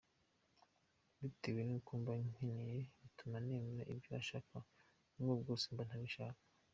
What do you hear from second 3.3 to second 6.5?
nemera ibyo ashaka n’ubwo bwose mba ntabishaka”.